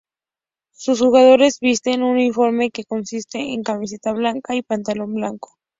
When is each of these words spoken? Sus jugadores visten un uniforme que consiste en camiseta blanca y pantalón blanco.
Sus 0.71 0.99
jugadores 0.99 1.59
visten 1.59 2.01
un 2.01 2.13
uniforme 2.13 2.71
que 2.71 2.85
consiste 2.85 3.37
en 3.37 3.61
camiseta 3.61 4.13
blanca 4.13 4.55
y 4.55 4.63
pantalón 4.63 5.13
blanco. 5.13 5.59